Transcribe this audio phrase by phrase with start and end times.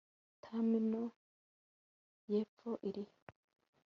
[0.43, 1.07] terminal
[2.31, 3.15] yepfo irihe